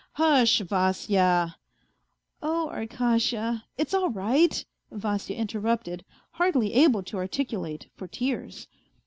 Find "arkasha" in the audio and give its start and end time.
2.73-3.65